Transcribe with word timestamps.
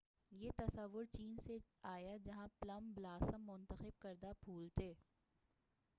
یہ 0.31 0.49
تصور 0.57 1.03
چین 1.17 1.35
سے 1.45 1.57
آیا 1.91 2.15
جہاں 2.25 2.47
پلم 2.59 2.91
بلاسم، 2.95 3.41
مُنتخب 3.49 4.01
کردہ 4.01 4.31
پُھول 4.41 4.67
تھے۔ 4.75 4.93